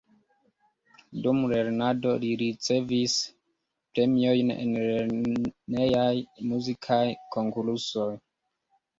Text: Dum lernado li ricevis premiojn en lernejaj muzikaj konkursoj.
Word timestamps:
Dum 1.25 1.41
lernado 1.49 2.13
li 2.21 2.29
ricevis 2.41 3.17
premiojn 3.99 4.49
en 4.53 4.71
lernejaj 4.85 6.09
muzikaj 6.53 6.99
konkursoj. 7.37 8.09